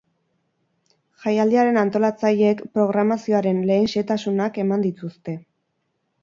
[1.25, 5.37] Jaialdiaren antolatzaileek programazioaren lehen xehetasunak eman dituzte.